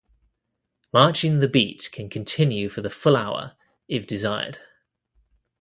[0.91, 3.55] Marching the beat can continue for the full hour,
[3.87, 4.57] if desired.